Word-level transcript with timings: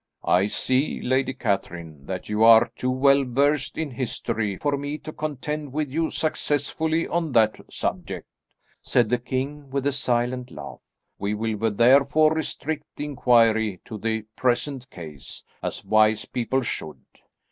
"I 0.25 0.47
see, 0.47 0.99
Lady 0.99 1.35
Catherine, 1.35 2.07
that 2.07 2.27
you 2.27 2.43
are 2.43 2.71
too 2.75 2.89
well 2.89 3.23
versed 3.23 3.77
in 3.77 3.91
history 3.91 4.57
for 4.57 4.75
me 4.75 4.97
to 4.97 5.13
contend 5.13 5.73
with 5.73 5.91
you 5.91 6.09
successfully 6.09 7.07
on 7.07 7.33
that 7.33 7.71
subject," 7.71 8.25
said 8.81 9.09
the 9.11 9.19
king 9.19 9.69
with 9.69 9.85
a 9.85 9.91
silent 9.91 10.49
laugh. 10.49 10.79
"We 11.19 11.35
will 11.35 11.69
therefore 11.69 12.33
restrict 12.33 12.85
the 12.95 13.05
inquiry 13.05 13.79
to 13.85 13.99
the 13.99 14.23
present 14.35 14.89
case, 14.89 15.43
as 15.61 15.85
wise 15.85 16.25
people 16.25 16.63
should. 16.63 17.03